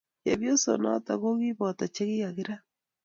Chepyosoo 0.23 0.77
noto 0.83 1.11
ko 1.21 1.29
kiboto 1.39 1.85
che 1.95 2.03
kikirat 2.09 2.49